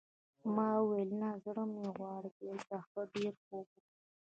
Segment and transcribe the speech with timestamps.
[0.55, 3.85] ما وویل نه زړه مې غواړي چې دلته ښه ډېر خوب وکړم.